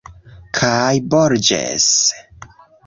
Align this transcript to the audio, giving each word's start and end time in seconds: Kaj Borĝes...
Kaj 0.59 0.95
Borĝes... 1.11 1.89